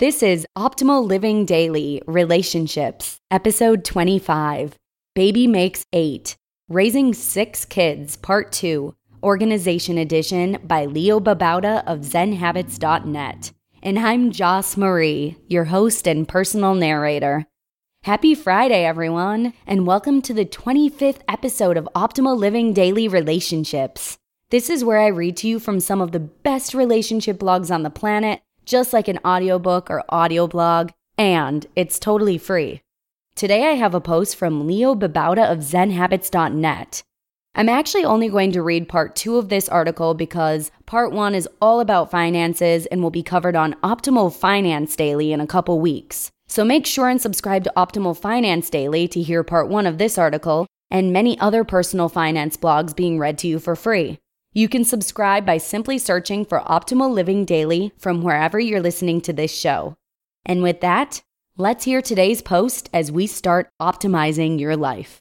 This 0.00 0.24
is 0.24 0.44
Optimal 0.58 1.06
Living 1.06 1.46
Daily 1.46 2.02
Relationships, 2.08 3.20
Episode 3.30 3.84
25 3.84 4.76
Baby 5.14 5.46
Makes 5.46 5.84
Eight 5.92 6.34
Raising 6.68 7.14
Six 7.14 7.64
Kids, 7.64 8.16
Part 8.16 8.50
2, 8.50 8.92
Organization 9.22 9.96
Edition 9.96 10.58
by 10.64 10.86
Leo 10.86 11.20
Babauta 11.20 11.84
of 11.86 12.00
ZenHabits.net. 12.00 13.52
And 13.84 14.00
I'm 14.00 14.32
Joss 14.32 14.76
Marie, 14.76 15.36
your 15.46 15.66
host 15.66 16.08
and 16.08 16.26
personal 16.26 16.74
narrator. 16.74 17.46
Happy 18.02 18.34
Friday, 18.34 18.84
everyone, 18.84 19.52
and 19.64 19.86
welcome 19.86 20.20
to 20.22 20.34
the 20.34 20.44
25th 20.44 21.20
episode 21.28 21.76
of 21.76 21.88
Optimal 21.94 22.36
Living 22.36 22.72
Daily 22.72 23.06
Relationships. 23.06 24.18
This 24.50 24.68
is 24.68 24.84
where 24.84 24.98
I 24.98 25.06
read 25.06 25.36
to 25.36 25.48
you 25.48 25.60
from 25.60 25.78
some 25.78 26.00
of 26.00 26.10
the 26.10 26.18
best 26.18 26.74
relationship 26.74 27.38
blogs 27.38 27.72
on 27.72 27.84
the 27.84 27.90
planet 27.90 28.40
just 28.64 28.92
like 28.92 29.08
an 29.08 29.18
audiobook 29.24 29.90
or 29.90 30.04
audio 30.08 30.46
blog, 30.46 30.90
and 31.16 31.66
it's 31.76 31.98
totally 31.98 32.38
free. 32.38 32.82
Today 33.34 33.64
I 33.68 33.72
have 33.72 33.94
a 33.94 34.00
post 34.00 34.36
from 34.36 34.66
Leo 34.66 34.94
Babauta 34.94 35.50
of 35.50 35.58
ZenHabits.net. 35.58 37.02
I'm 37.56 37.68
actually 37.68 38.04
only 38.04 38.28
going 38.28 38.50
to 38.52 38.62
read 38.62 38.88
part 38.88 39.14
two 39.14 39.36
of 39.36 39.48
this 39.48 39.68
article 39.68 40.14
because 40.14 40.72
part 40.86 41.12
one 41.12 41.34
is 41.34 41.48
all 41.62 41.80
about 41.80 42.10
finances 42.10 42.86
and 42.86 43.02
will 43.02 43.10
be 43.10 43.22
covered 43.22 43.54
on 43.54 43.74
Optimal 43.82 44.34
Finance 44.34 44.96
Daily 44.96 45.32
in 45.32 45.40
a 45.40 45.46
couple 45.46 45.78
weeks. 45.78 46.30
So 46.48 46.64
make 46.64 46.84
sure 46.84 47.08
and 47.08 47.20
subscribe 47.20 47.64
to 47.64 47.72
Optimal 47.76 48.16
Finance 48.16 48.70
Daily 48.70 49.06
to 49.08 49.22
hear 49.22 49.44
part 49.44 49.68
one 49.68 49.86
of 49.86 49.98
this 49.98 50.18
article 50.18 50.66
and 50.90 51.12
many 51.12 51.38
other 51.38 51.64
personal 51.64 52.08
finance 52.08 52.56
blogs 52.56 52.94
being 52.94 53.18
read 53.18 53.38
to 53.38 53.48
you 53.48 53.58
for 53.58 53.76
free. 53.76 54.18
You 54.56 54.68
can 54.68 54.84
subscribe 54.84 55.44
by 55.44 55.58
simply 55.58 55.98
searching 55.98 56.44
for 56.44 56.60
Optimal 56.60 57.12
Living 57.12 57.44
Daily 57.44 57.92
from 57.98 58.22
wherever 58.22 58.60
you're 58.60 58.80
listening 58.80 59.20
to 59.22 59.32
this 59.32 59.52
show. 59.52 59.96
And 60.46 60.62
with 60.62 60.80
that, 60.80 61.22
let's 61.56 61.84
hear 61.84 62.00
today's 62.00 62.40
post 62.40 62.88
as 62.94 63.10
we 63.10 63.26
start 63.26 63.68
optimizing 63.82 64.60
your 64.60 64.76
life. 64.76 65.20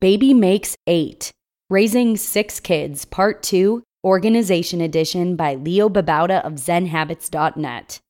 Baby 0.00 0.34
Makes 0.34 0.76
Eight 0.88 1.30
Raising 1.70 2.16
Six 2.16 2.58
Kids, 2.58 3.04
Part 3.04 3.44
2, 3.44 3.84
Organization 4.02 4.80
Edition 4.80 5.36
by 5.36 5.54
Leo 5.54 5.88
Babauta 5.88 6.44
of 6.44 6.54
ZenHabits.net. 6.54 8.00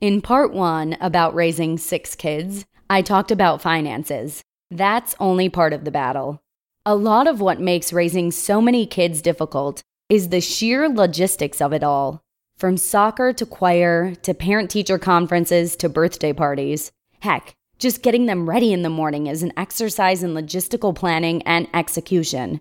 In 0.00 0.22
Part 0.22 0.54
1 0.54 0.96
about 1.02 1.34
raising 1.34 1.76
six 1.76 2.14
kids, 2.14 2.64
I 2.88 3.02
talked 3.02 3.30
about 3.30 3.60
finances. 3.60 4.42
That's 4.70 5.16
only 5.18 5.48
part 5.48 5.72
of 5.72 5.84
the 5.84 5.90
battle. 5.90 6.40
A 6.86 6.94
lot 6.94 7.26
of 7.26 7.40
what 7.40 7.60
makes 7.60 7.92
raising 7.92 8.30
so 8.30 8.60
many 8.60 8.86
kids 8.86 9.20
difficult 9.20 9.82
is 10.08 10.28
the 10.28 10.40
sheer 10.40 10.88
logistics 10.88 11.60
of 11.60 11.72
it 11.72 11.82
all. 11.82 12.22
From 12.56 12.76
soccer 12.76 13.32
to 13.32 13.46
choir 13.46 14.14
to 14.16 14.34
parent 14.34 14.70
teacher 14.70 14.98
conferences 14.98 15.76
to 15.76 15.88
birthday 15.88 16.32
parties. 16.32 16.92
Heck, 17.20 17.54
just 17.78 18.02
getting 18.02 18.26
them 18.26 18.48
ready 18.48 18.72
in 18.72 18.82
the 18.82 18.90
morning 18.90 19.26
is 19.26 19.42
an 19.42 19.52
exercise 19.56 20.22
in 20.22 20.34
logistical 20.34 20.94
planning 20.94 21.42
and 21.42 21.66
execution. 21.74 22.60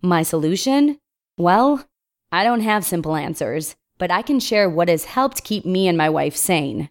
My 0.00 0.22
solution? 0.22 0.98
Well, 1.36 1.84
I 2.30 2.44
don't 2.44 2.60
have 2.60 2.84
simple 2.84 3.16
answers, 3.16 3.74
but 3.96 4.10
I 4.10 4.22
can 4.22 4.38
share 4.38 4.68
what 4.68 4.88
has 4.88 5.06
helped 5.06 5.44
keep 5.44 5.64
me 5.64 5.88
and 5.88 5.98
my 5.98 6.10
wife 6.10 6.36
sane. 6.36 6.90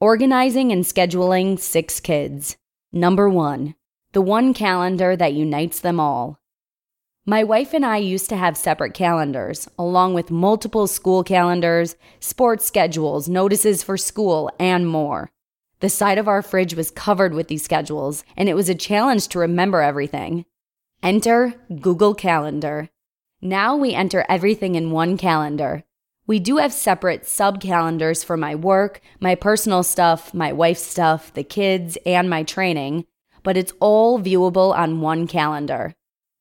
Organizing 0.00 0.72
and 0.72 0.84
scheduling 0.84 1.58
six 1.58 2.00
kids. 2.00 2.56
Number 2.92 3.28
one, 3.30 3.76
the 4.12 4.20
one 4.20 4.52
calendar 4.52 5.14
that 5.14 5.32
unites 5.32 5.78
them 5.78 6.00
all. 6.00 6.40
My 7.24 7.44
wife 7.44 7.72
and 7.72 7.86
I 7.86 7.98
used 7.98 8.28
to 8.30 8.36
have 8.36 8.56
separate 8.56 8.94
calendars, 8.94 9.68
along 9.78 10.14
with 10.14 10.32
multiple 10.32 10.88
school 10.88 11.22
calendars, 11.22 11.94
sports 12.18 12.64
schedules, 12.64 13.28
notices 13.28 13.84
for 13.84 13.96
school, 13.96 14.50
and 14.58 14.88
more. 14.88 15.30
The 15.78 15.88
side 15.88 16.18
of 16.18 16.26
our 16.26 16.42
fridge 16.42 16.74
was 16.74 16.90
covered 16.90 17.32
with 17.32 17.46
these 17.46 17.62
schedules, 17.62 18.24
and 18.36 18.48
it 18.48 18.54
was 18.54 18.68
a 18.68 18.74
challenge 18.74 19.28
to 19.28 19.38
remember 19.38 19.80
everything. 19.80 20.44
Enter 21.02 21.54
Google 21.80 22.14
Calendar. 22.14 22.88
Now 23.40 23.76
we 23.76 23.94
enter 23.94 24.26
everything 24.28 24.74
in 24.74 24.90
one 24.90 25.16
calendar. 25.16 25.84
We 26.30 26.38
do 26.38 26.58
have 26.58 26.72
separate 26.72 27.26
sub 27.26 27.60
calendars 27.60 28.22
for 28.22 28.36
my 28.36 28.54
work, 28.54 29.00
my 29.18 29.34
personal 29.34 29.82
stuff, 29.82 30.32
my 30.32 30.52
wife's 30.52 30.80
stuff, 30.80 31.34
the 31.34 31.42
kids, 31.42 31.98
and 32.06 32.30
my 32.30 32.44
training, 32.44 33.06
but 33.42 33.56
it's 33.56 33.72
all 33.80 34.20
viewable 34.20 34.72
on 34.72 35.00
one 35.00 35.26
calendar. 35.26 35.92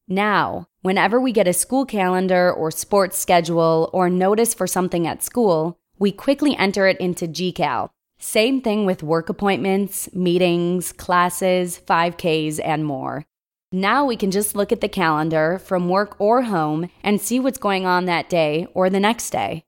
Now, 0.08 0.68
whenever 0.84 1.20
we 1.20 1.32
get 1.32 1.48
a 1.48 1.54
school 1.54 1.88
calendar 1.88 2.54
or 2.54 2.70
sports 2.70 3.18
schedule 3.18 3.90
or 3.92 4.12
notice 4.12 4.54
for 4.54 4.68
something 4.68 5.08
at 5.08 5.24
school, 5.24 5.80
we 5.98 6.12
quickly 6.12 6.56
enter 6.56 6.86
it 6.86 7.00
into 7.00 7.26
GCal. 7.26 7.90
Same 8.20 8.62
thing 8.62 8.86
with 8.86 9.02
work 9.02 9.28
appointments, 9.28 10.08
meetings, 10.14 10.92
classes, 10.92 11.82
5Ks, 11.88 12.60
and 12.64 12.86
more. 12.86 13.26
Now 13.72 14.06
we 14.06 14.18
can 14.18 14.30
just 14.30 14.56
look 14.56 14.72
at 14.72 14.82
the 14.82 14.88
calendar 14.88 15.58
from 15.58 15.90
work 15.90 16.16
or 16.22 16.44
home 16.44 16.92
and 17.02 17.20
see 17.20 17.40
what's 17.40 17.58
going 17.58 17.88
on 17.88 18.06
that 18.06 18.30
day 18.30 18.68
or 18.76 18.92
the 18.92 19.00
next 19.00 19.32
day. 19.32 19.66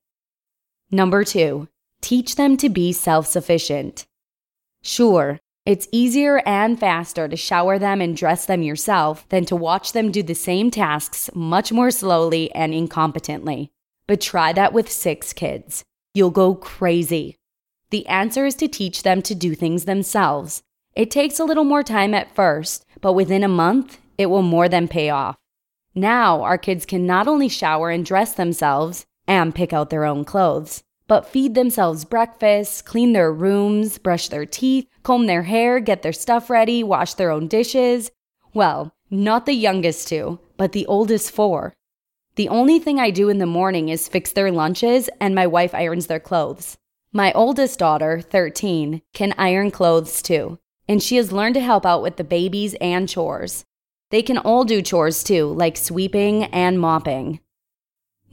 Number 0.91 1.23
two, 1.23 1.69
teach 2.01 2.35
them 2.35 2.57
to 2.57 2.67
be 2.69 2.91
self 2.91 3.25
sufficient. 3.27 4.05
Sure, 4.83 5.39
it's 5.65 5.87
easier 5.91 6.41
and 6.45 6.79
faster 6.79 7.27
to 7.27 7.37
shower 7.37 7.79
them 7.79 8.01
and 8.01 8.17
dress 8.17 8.45
them 8.45 8.61
yourself 8.61 9.29
than 9.29 9.45
to 9.45 9.55
watch 9.55 9.93
them 9.93 10.11
do 10.11 10.23
the 10.23 10.33
same 10.33 10.71
tasks 10.71 11.29
much 11.33 11.71
more 11.71 11.91
slowly 11.91 12.53
and 12.53 12.73
incompetently. 12.73 13.69
But 14.07 14.19
try 14.19 14.51
that 14.53 14.73
with 14.73 14.91
six 14.91 15.31
kids. 15.33 15.83
You'll 16.13 16.31
go 16.31 16.55
crazy. 16.55 17.37
The 17.91 18.07
answer 18.07 18.45
is 18.45 18.55
to 18.55 18.67
teach 18.67 19.03
them 19.03 19.21
to 19.21 19.35
do 19.35 19.53
things 19.53 19.85
themselves. 19.85 20.63
It 20.95 21.11
takes 21.11 21.39
a 21.39 21.45
little 21.45 21.63
more 21.63 21.83
time 21.83 22.13
at 22.13 22.35
first, 22.35 22.85
but 22.99 23.13
within 23.13 23.43
a 23.43 23.47
month, 23.47 23.99
it 24.17 24.25
will 24.25 24.41
more 24.41 24.67
than 24.67 24.87
pay 24.87 25.09
off. 25.09 25.37
Now, 25.93 26.41
our 26.41 26.57
kids 26.57 26.85
can 26.85 27.05
not 27.05 27.27
only 27.27 27.47
shower 27.47 27.89
and 27.89 28.05
dress 28.05 28.33
themselves, 28.33 29.05
and 29.31 29.55
pick 29.55 29.71
out 29.71 29.89
their 29.89 30.03
own 30.03 30.25
clothes, 30.25 30.83
but 31.07 31.25
feed 31.25 31.55
themselves 31.55 32.03
breakfast, 32.03 32.85
clean 32.85 33.13
their 33.13 33.31
rooms, 33.31 33.97
brush 33.97 34.27
their 34.27 34.45
teeth, 34.45 34.85
comb 35.03 35.25
their 35.25 35.43
hair, 35.43 35.79
get 35.79 36.01
their 36.01 36.11
stuff 36.11 36.49
ready, 36.49 36.83
wash 36.83 37.13
their 37.13 37.31
own 37.31 37.47
dishes. 37.47 38.11
Well, 38.53 38.93
not 39.09 39.45
the 39.45 39.53
youngest 39.53 40.09
two, 40.09 40.39
but 40.57 40.73
the 40.73 40.85
oldest 40.85 41.31
four. 41.31 41.73
The 42.35 42.49
only 42.49 42.77
thing 42.77 42.99
I 42.99 43.09
do 43.09 43.29
in 43.29 43.37
the 43.37 43.45
morning 43.45 43.87
is 43.87 44.09
fix 44.09 44.33
their 44.33 44.51
lunches, 44.51 45.09
and 45.21 45.33
my 45.33 45.47
wife 45.47 45.73
irons 45.73 46.07
their 46.07 46.19
clothes. 46.19 46.77
My 47.13 47.31
oldest 47.31 47.79
daughter, 47.79 48.19
13, 48.19 49.01
can 49.13 49.33
iron 49.37 49.71
clothes 49.71 50.21
too, 50.21 50.59
and 50.89 51.01
she 51.01 51.15
has 51.15 51.31
learned 51.31 51.55
to 51.55 51.61
help 51.61 51.85
out 51.85 52.01
with 52.01 52.17
the 52.17 52.25
babies 52.25 52.75
and 52.81 53.07
chores. 53.07 53.63
They 54.09 54.21
can 54.21 54.37
all 54.37 54.65
do 54.65 54.81
chores 54.81 55.23
too, 55.23 55.45
like 55.45 55.77
sweeping 55.77 56.43
and 56.45 56.77
mopping. 56.77 57.39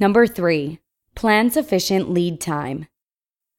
Number 0.01 0.27
three, 0.27 0.81
plan 1.19 1.51
sufficient 1.51 2.09
lead 2.09 2.41
time. 2.41 2.87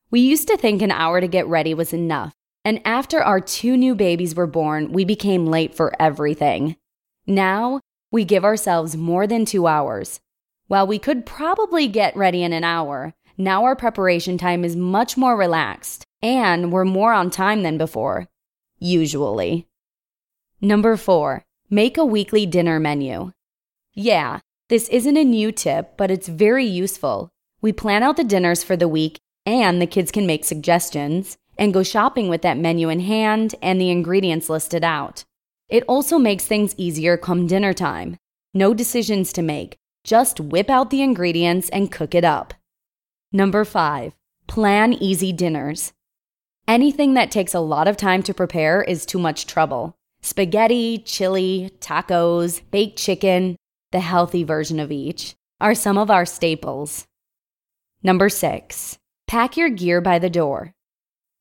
We 0.10 0.22
used 0.22 0.48
to 0.48 0.56
think 0.56 0.82
an 0.82 0.92
hour 0.92 1.20
to 1.20 1.28
get 1.28 1.46
ready 1.46 1.74
was 1.74 1.92
enough, 1.92 2.34
and 2.64 2.80
after 2.86 3.22
our 3.22 3.42
two 3.42 3.76
new 3.76 3.96
babies 3.96 4.34
were 4.34 4.48
born, 4.48 4.94
we 4.94 5.04
became 5.04 5.46
late 5.46 5.76
for 5.76 5.94
everything. 6.00 6.78
Now, 7.28 7.82
we 8.14 8.24
give 8.24 8.46
ourselves 8.46 8.96
more 8.96 9.28
than 9.28 9.44
two 9.44 9.68
hours. 9.68 10.22
While 10.68 10.88
we 10.88 11.00
could 11.00 11.26
probably 11.26 11.90
get 11.90 12.16
ready 12.16 12.44
in 12.44 12.54
an 12.54 12.64
hour, 12.64 13.14
now 13.38 13.66
our 13.66 13.76
preparation 13.76 14.38
time 14.38 14.64
is 14.64 14.78
much 14.78 15.18
more 15.18 15.36
relaxed, 15.36 16.06
and 16.22 16.72
we're 16.72 16.86
more 16.86 17.12
on 17.12 17.30
time 17.30 17.64
than 17.64 17.78
before. 17.78 18.30
Usually. 18.78 19.68
Number 20.62 20.96
four, 20.96 21.44
make 21.70 21.98
a 21.98 22.06
weekly 22.06 22.46
dinner 22.46 22.80
menu. 22.80 23.34
Yeah, 23.94 24.40
this 24.70 24.88
isn't 24.88 25.18
a 25.18 25.26
new 25.26 25.52
tip, 25.52 25.98
but 25.98 26.10
it's 26.10 26.30
very 26.30 26.66
useful. 26.66 27.34
We 27.62 27.74
plan 27.74 28.04
out 28.04 28.18
the 28.18 28.24
dinners 28.24 28.64
for 28.64 28.78
the 28.78 28.88
week, 28.88 29.20
and 29.46 29.82
the 29.82 29.88
kids 29.88 30.12
can 30.12 30.26
make 30.26 30.46
suggestions 30.46 31.38
and 31.58 31.74
go 31.74 31.84
shopping 31.84 32.30
with 32.30 32.42
that 32.44 32.58
menu 32.58 32.88
in 32.90 33.02
hand 33.02 33.56
and 33.62 33.80
the 33.80 33.90
ingredients 33.90 34.50
listed 34.50 34.84
out. 34.84 35.26
It 35.68 35.84
also 35.88 36.18
makes 36.18 36.46
things 36.46 36.74
easier 36.78 37.18
come 37.18 37.48
dinner 37.48 37.74
time. 37.74 38.18
No 38.54 38.74
decisions 38.74 39.34
to 39.34 39.42
make, 39.42 39.78
just 40.04 40.40
whip 40.40 40.70
out 40.70 40.90
the 40.90 41.02
ingredients 41.02 41.70
and 41.70 41.92
cook 41.92 42.16
it 42.16 42.24
up. 42.24 42.54
Number 43.32 43.66
five, 43.66 44.14
plan 44.48 44.94
easy 44.94 45.34
dinners. 45.34 45.92
Anything 46.68 47.14
that 47.16 47.30
takes 47.30 47.54
a 47.54 47.60
lot 47.60 47.88
of 47.88 47.98
time 47.98 48.24
to 48.24 48.34
prepare 48.34 48.82
is 48.82 49.06
too 49.06 49.20
much 49.20 49.46
trouble. 49.46 49.98
Spaghetti, 50.22 50.98
chili, 51.00 51.72
tacos, 51.80 52.62
baked 52.72 52.98
chicken, 52.98 53.58
the 53.92 54.00
healthy 54.00 54.44
version 54.44 54.80
of 54.80 54.92
each, 54.92 55.36
are 55.60 55.76
some 55.76 55.98
of 55.98 56.10
our 56.10 56.26
staples. 56.26 57.06
Number 58.02 58.30
six, 58.30 58.98
pack 59.28 59.58
your 59.58 59.70
gear 59.70 60.00
by 60.00 60.20
the 60.20 60.30
door. 60.30 60.74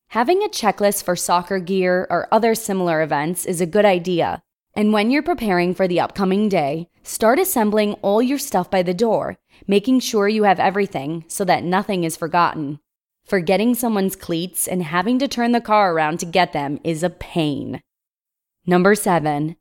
Having 0.09 0.43
a 0.43 0.49
checklist 0.49 1.05
for 1.05 1.15
soccer 1.15 1.61
gear 1.61 2.05
or 2.11 2.27
other 2.33 2.57
similar 2.57 3.01
events 3.01 3.47
is 3.47 3.61
a 3.61 3.67
good 3.67 3.85
idea, 3.85 4.43
And 4.79 4.93
when 4.93 5.11
you're 5.11 5.25
preparing 5.25 5.75
for 5.75 5.89
the 5.89 5.99
upcoming 5.99 6.49
day, 6.49 6.89
start 7.03 7.41
assembling 7.41 7.95
all 7.95 8.23
your 8.23 8.39
stuff 8.39 8.71
by 8.71 8.83
the 8.83 8.95
door, 8.95 9.37
making 9.67 9.99
sure 9.99 10.29
you 10.29 10.45
have 10.45 10.61
everything 10.61 11.25
so 11.27 11.45
that 11.47 11.65
nothing 11.65 12.05
is 12.05 12.17
forgotten. 12.17 12.79
Forgetting 13.27 13.75
someone's 13.75 14.15
cleats 14.15 14.69
and 14.69 14.85
having 14.85 15.19
to 15.19 15.27
turn 15.27 15.51
the 15.51 15.61
car 15.61 15.93
around 15.93 16.21
to 16.21 16.27
get 16.27 16.53
them 16.53 16.79
is 16.85 17.03
a 17.03 17.11
pain. 17.11 17.83
Number 18.67 18.95
seven, 18.95 19.57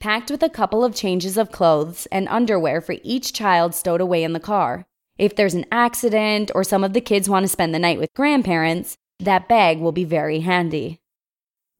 packed 0.00 0.30
with 0.30 0.42
a 0.42 0.48
couple 0.48 0.84
of 0.84 0.94
changes 0.94 1.36
of 1.36 1.52
clothes 1.52 2.06
and 2.10 2.26
underwear 2.28 2.80
for 2.80 2.96
each 3.02 3.34
child 3.34 3.74
stowed 3.74 4.00
away 4.00 4.24
in 4.24 4.32
the 4.32 4.40
car. 4.40 4.86
If 5.22 5.36
there's 5.36 5.54
an 5.54 5.66
accident 5.70 6.50
or 6.52 6.64
some 6.64 6.82
of 6.82 6.94
the 6.94 7.00
kids 7.00 7.28
want 7.28 7.44
to 7.44 7.48
spend 7.48 7.72
the 7.72 7.78
night 7.78 8.00
with 8.00 8.12
grandparents, 8.12 8.96
that 9.20 9.48
bag 9.48 9.78
will 9.78 9.92
be 9.92 10.02
very 10.02 10.40
handy. 10.40 11.00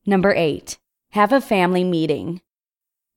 Number 0.06 0.32
eight, 0.32 0.78
have 1.10 1.32
a 1.32 1.40
family 1.40 1.82
meeting. 1.82 2.40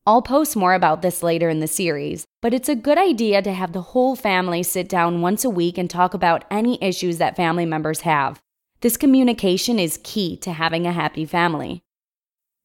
I'll 0.04 0.24
post 0.24 0.56
more 0.56 0.74
about 0.74 1.04
this 1.04 1.22
later 1.22 1.48
in 1.48 1.60
the 1.60 1.68
series, 1.68 2.26
but 2.42 2.56
it's 2.56 2.68
a 2.68 2.76
good 2.76 2.98
idea 2.98 3.44
to 3.44 3.54
have 3.54 3.72
the 3.72 3.94
whole 3.94 4.16
family 4.16 4.64
sit 4.64 4.90
down 4.90 5.22
once 5.22 5.46
a 5.46 5.50
week 5.52 5.78
and 5.78 5.88
talk 5.88 6.16
about 6.16 6.46
any 6.50 6.84
issues 6.84 7.20
that 7.20 7.36
family 7.36 7.68
members 7.68 8.02
have. 8.02 8.42
This 8.82 8.98
communication 8.98 9.78
is 9.78 10.00
key 10.04 10.38
to 10.38 10.54
having 10.54 10.88
a 10.88 10.92
happy 10.92 11.26
family. 11.26 11.84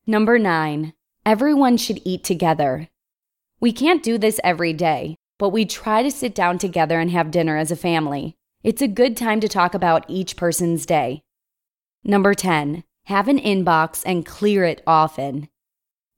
Number 0.06 0.38
nine, 0.38 0.94
everyone 1.26 1.76
should 1.76 2.00
eat 2.06 2.24
together. 2.24 2.88
We 3.60 3.70
can't 3.70 4.02
do 4.02 4.16
this 4.16 4.40
every 4.42 4.72
day, 4.72 5.18
but 5.40 5.48
we 5.48 5.64
try 5.64 6.02
to 6.02 6.10
sit 6.10 6.34
down 6.34 6.58
together 6.58 7.00
and 7.00 7.10
have 7.10 7.30
dinner 7.30 7.56
as 7.56 7.70
a 7.70 7.76
family. 7.76 8.36
It's 8.62 8.82
a 8.82 8.86
good 8.86 9.16
time 9.16 9.40
to 9.40 9.48
talk 9.48 9.72
about 9.72 10.04
each 10.06 10.36
person's 10.36 10.84
day. 10.84 11.22
Number 12.04 12.34
10, 12.34 12.84
have 13.06 13.26
an 13.26 13.38
inbox 13.38 14.02
and 14.04 14.26
clear 14.26 14.64
it 14.64 14.82
often. 14.86 15.48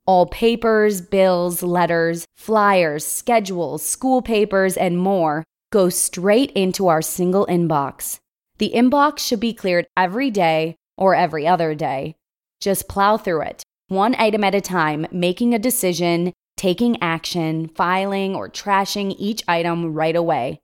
All 0.05 0.25
papers, 0.25 0.99
bills, 0.99 1.63
letters, 1.63 2.27
flyers, 2.35 3.05
schedules, 3.05 3.81
school 3.85 4.21
papers, 4.21 4.75
and 4.75 4.97
more 4.97 5.45
go 5.71 5.87
straight 5.87 6.51
into 6.51 6.89
our 6.89 7.01
single 7.01 7.45
inbox. 7.45 8.19
The 8.57 8.73
inbox 8.75 9.19
should 9.19 9.39
be 9.39 9.53
cleared 9.53 9.87
every 9.95 10.31
day 10.31 10.75
or 10.97 11.15
every 11.15 11.47
other 11.47 11.73
day. 11.75 12.17
Just 12.59 12.89
plow 12.89 13.15
through 13.15 13.43
it, 13.43 13.63
one 13.87 14.15
item 14.15 14.43
at 14.43 14.53
a 14.53 14.59
time, 14.59 15.07
making 15.13 15.53
a 15.53 15.59
decision, 15.59 16.33
taking 16.63 16.95
action, 17.03 17.67
filing, 17.67 18.33
or 18.33 18.47
trashing 18.47 19.13
each 19.19 19.43
item 19.49 19.93
right 19.93 20.15
away. 20.15 20.61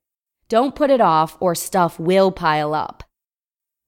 Don't 0.47 0.73
put 0.73 0.89
it 0.89 1.01
off, 1.01 1.35
or 1.41 1.53
stuff 1.53 1.99
will 1.99 2.31
pile 2.31 2.73
up. 2.73 3.03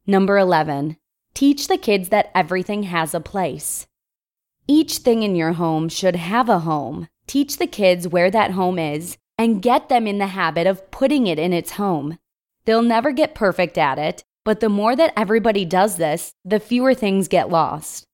Number 0.05 0.37
11, 0.37 0.97
teach 1.33 1.69
the 1.69 1.77
kids 1.77 2.09
that 2.09 2.29
everything 2.35 2.83
has 2.83 3.13
a 3.13 3.21
place. 3.21 3.87
Each 4.67 4.97
thing 4.97 5.23
in 5.23 5.37
your 5.37 5.53
home 5.53 5.87
should 5.87 6.17
have 6.17 6.49
a 6.49 6.59
home. 6.59 7.07
Teach 7.27 7.55
the 7.55 7.65
kids 7.65 8.09
where 8.09 8.29
that 8.29 8.51
home 8.51 8.77
is 8.77 9.17
and 9.37 9.61
get 9.61 9.87
them 9.87 10.05
in 10.05 10.17
the 10.17 10.35
habit 10.35 10.67
of 10.67 10.91
putting 10.91 11.27
it 11.27 11.39
in 11.39 11.53
its 11.53 11.71
home. 11.83 12.17
They'll 12.65 12.81
never 12.81 13.13
get 13.13 13.35
perfect 13.35 13.77
at 13.77 13.97
it, 13.97 14.25
but 14.43 14.59
the 14.59 14.67
more 14.67 14.97
that 14.97 15.13
everybody 15.15 15.63
does 15.63 15.95
this, 15.95 16.33
the 16.43 16.59
fewer 16.59 16.93
things 16.93 17.29
get 17.29 17.49
lost. 17.49 18.05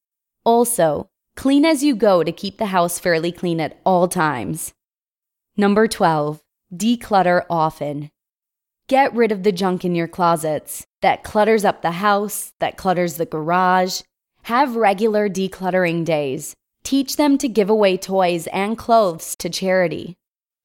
Also, 0.43 1.09
clean 1.37 1.63
as 1.63 1.83
you 1.83 1.95
go 1.95 2.23
to 2.23 2.31
keep 2.31 2.57
the 2.57 2.65
house 2.65 2.99
fairly 2.99 3.31
clean 3.31 3.61
at 3.61 3.79
all 3.85 4.07
times. 4.07 4.73
Number 5.55 5.87
12, 5.87 6.41
declutter 6.75 7.45
often. 7.49 8.09
Get 8.89 9.13
rid 9.13 9.31
of 9.31 9.43
the 9.43 9.51
junk 9.51 9.85
in 9.85 9.93
your 9.93 10.07
closets 10.07 10.85
that 11.01 11.23
clutters 11.23 11.63
up 11.63 11.81
the 11.81 11.91
house, 11.91 12.53
that 12.59 12.75
clutters 12.75 13.15
the 13.15 13.25
garage, 13.25 14.01
have 14.43 14.75
regular 14.75 15.29
decluttering 15.29 16.03
days. 16.03 16.55
Teach 16.83 17.17
them 17.17 17.37
to 17.37 17.47
give 17.47 17.69
away 17.69 17.97
toys 17.97 18.47
and 18.47 18.77
clothes 18.77 19.35
to 19.35 19.49
charity. 19.49 20.15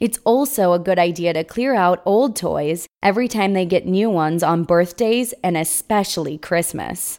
It's 0.01 0.21
also 0.25 0.73
a 0.73 0.79
good 0.79 0.99
idea 0.99 1.35
to 1.35 1.45
clear 1.45 1.75
out 1.75 2.03
old 2.07 2.35
toys 2.35 2.87
every 3.03 3.29
time 3.29 3.53
they 3.53 3.67
get 3.67 3.87
new 3.87 4.09
ones 4.09 4.43
on 4.43 4.65
birthdays 4.65 5.35
and 5.45 5.57
especially 5.57 6.39
Christmas. 6.39 7.19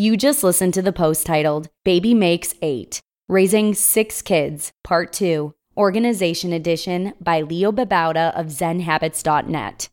You 0.00 0.16
just 0.16 0.42
listened 0.42 0.72
to 0.72 0.80
the 0.80 0.94
post 0.94 1.26
titled 1.26 1.68
Baby 1.84 2.14
Makes 2.14 2.54
Eight 2.62 3.02
Raising 3.28 3.74
Six 3.74 4.22
Kids, 4.22 4.72
Part 4.82 5.12
2, 5.12 5.54
Organization 5.76 6.54
Edition 6.54 7.12
by 7.20 7.42
Leo 7.42 7.70
Babauta 7.70 8.32
of 8.34 8.46
ZenHabits.net. 8.46 9.90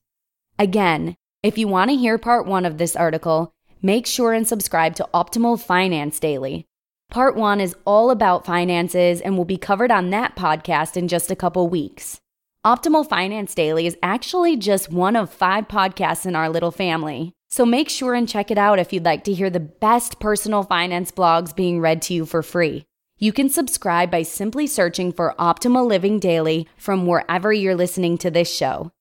Again, 0.58 1.18
if 1.44 1.58
you 1.58 1.68
want 1.68 1.90
to 1.90 1.98
hear 1.98 2.18
part 2.18 2.48
one 2.48 2.66
of 2.66 2.78
this 2.78 2.96
article, 2.96 3.54
make 3.82 4.08
sure 4.08 4.32
and 4.32 4.48
subscribe 4.48 4.96
to 4.96 5.10
Optimal 5.14 5.60
Finance 5.60 6.22
Daily. 6.22 6.66
Part 7.10 7.36
one 7.36 7.60
is 7.60 7.76
all 7.84 8.10
about 8.10 8.46
finances 8.46 9.20
and 9.20 9.36
will 9.36 9.44
be 9.44 9.58
covered 9.58 9.92
on 9.92 10.10
that 10.12 10.38
podcast 10.38 10.96
in 10.96 11.10
just 11.10 11.32
a 11.32 11.36
couple 11.36 11.68
weeks. 11.68 12.22
Optimal 12.66 13.06
Finance 13.06 13.54
Daily 13.54 13.86
is 13.86 13.98
actually 14.02 14.56
just 14.56 14.90
one 14.90 15.18
of 15.18 15.30
five 15.30 15.68
podcasts 15.68 16.26
in 16.26 16.34
our 16.34 16.48
little 16.48 16.72
family. 16.72 17.34
So 17.50 17.66
make 17.66 17.90
sure 17.90 18.14
and 18.14 18.28
check 18.28 18.52
it 18.52 18.58
out 18.58 18.80
if 18.80 18.92
you'd 18.92 19.06
like 19.06 19.24
to 19.24 19.34
hear 19.34 19.50
the 19.50 19.60
best 19.60 20.20
personal 20.20 20.64
finance 20.64 21.12
blogs 21.12 21.56
being 21.56 21.80
read 21.80 22.02
to 22.04 22.14
you 22.14 22.26
for 22.26 22.44
free. 22.44 22.86
You 23.18 23.34
can 23.34 23.50
subscribe 23.50 24.12
by 24.12 24.24
simply 24.24 24.68
searching 24.68 25.12
for 25.12 25.34
Optimal 25.40 25.88
Living 25.88 26.20
Daily 26.20 26.68
from 26.78 27.08
wherever 27.08 27.52
you're 27.52 27.76
listening 27.76 28.18
to 28.20 28.30
this 28.30 28.54
show. 28.54 28.92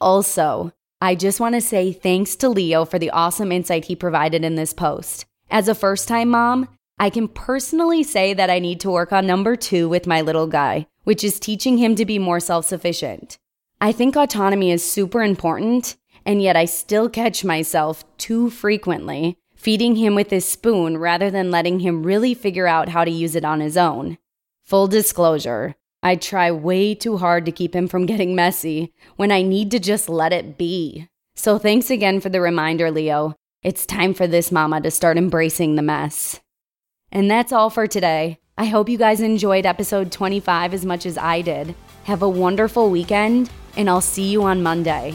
Also, 0.00 0.72
I 1.00 1.14
just 1.14 1.40
want 1.40 1.54
to 1.54 1.60
say 1.60 1.92
thanks 1.92 2.36
to 2.36 2.48
Leo 2.48 2.84
for 2.84 2.98
the 2.98 3.10
awesome 3.10 3.52
insight 3.52 3.86
he 3.86 3.96
provided 3.96 4.44
in 4.44 4.54
this 4.56 4.74
post. 4.74 5.24
As 5.50 5.68
a 5.68 5.74
first 5.74 6.08
time 6.08 6.30
mom, 6.30 6.68
I 6.98 7.10
can 7.10 7.28
personally 7.28 8.02
say 8.02 8.34
that 8.34 8.50
I 8.50 8.58
need 8.58 8.80
to 8.80 8.90
work 8.90 9.12
on 9.12 9.26
number 9.26 9.56
two 9.56 9.88
with 9.88 10.06
my 10.06 10.20
little 10.20 10.46
guy, 10.46 10.86
which 11.04 11.24
is 11.24 11.40
teaching 11.40 11.78
him 11.78 11.94
to 11.96 12.04
be 12.04 12.18
more 12.18 12.40
self 12.40 12.66
sufficient. 12.66 13.38
I 13.80 13.92
think 13.92 14.16
autonomy 14.16 14.70
is 14.70 14.88
super 14.88 15.22
important, 15.22 15.96
and 16.24 16.42
yet 16.42 16.56
I 16.56 16.64
still 16.64 17.08
catch 17.08 17.44
myself 17.44 18.04
too 18.16 18.50
frequently 18.50 19.38
feeding 19.64 19.96
him 19.96 20.14
with 20.14 20.28
his 20.28 20.44
spoon 20.44 20.98
rather 20.98 21.30
than 21.30 21.50
letting 21.50 21.80
him 21.80 22.02
really 22.02 22.34
figure 22.34 22.66
out 22.66 22.90
how 22.90 23.02
to 23.02 23.10
use 23.10 23.34
it 23.34 23.46
on 23.46 23.60
his 23.60 23.78
own. 23.78 24.18
Full 24.64 24.88
disclosure, 24.88 25.74
I 26.02 26.16
try 26.16 26.50
way 26.50 26.94
too 26.94 27.16
hard 27.16 27.46
to 27.46 27.52
keep 27.52 27.74
him 27.74 27.88
from 27.88 28.04
getting 28.12 28.34
messy 28.34 28.92
when 29.16 29.32
I 29.32 29.40
need 29.40 29.70
to 29.70 29.78
just 29.78 30.10
let 30.10 30.34
it 30.34 30.58
be. 30.58 31.08
So 31.34 31.58
thanks 31.58 31.88
again 31.88 32.20
for 32.20 32.28
the 32.28 32.42
reminder, 32.42 32.90
Leo. 32.90 33.36
It's 33.62 33.86
time 33.86 34.12
for 34.12 34.26
this 34.26 34.52
mama 34.52 34.82
to 34.82 34.90
start 34.90 35.16
embracing 35.16 35.76
the 35.76 35.82
mess. 35.82 36.40
And 37.10 37.30
that's 37.30 37.50
all 37.50 37.70
for 37.70 37.86
today. 37.86 38.40
I 38.58 38.66
hope 38.66 38.90
you 38.90 38.98
guys 38.98 39.22
enjoyed 39.22 39.64
episode 39.64 40.12
25 40.12 40.74
as 40.74 40.84
much 40.84 41.06
as 41.06 41.16
I 41.16 41.40
did. 41.40 41.74
Have 42.04 42.20
a 42.20 42.28
wonderful 42.28 42.90
weekend, 42.90 43.48
and 43.78 43.88
I'll 43.88 44.02
see 44.02 44.30
you 44.30 44.42
on 44.42 44.62
Monday, 44.62 45.14